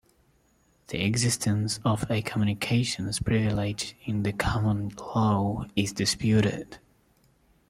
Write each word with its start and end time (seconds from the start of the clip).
The 0.87 1.05
existence 1.05 1.79
of 1.85 2.09
a 2.09 2.23
communications 2.23 3.19
privilege 3.19 3.95
in 4.03 4.23
the 4.23 4.33
common 4.33 4.89
law 4.97 5.67
is 5.75 5.93
disputed. 5.93 6.79